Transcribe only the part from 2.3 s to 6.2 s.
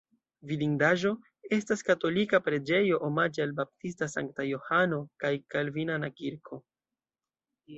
preĝejo omaĝe al Baptista Sankta Johano kaj kalvinana